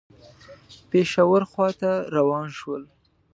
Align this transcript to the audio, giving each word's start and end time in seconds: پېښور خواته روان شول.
پېښور 0.89 1.41
خواته 1.51 1.91
روان 2.15 2.47
شول. 2.57 2.83